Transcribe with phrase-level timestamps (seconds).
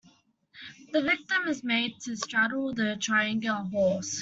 [0.93, 4.19] The victim is made to straddle the triangular horse.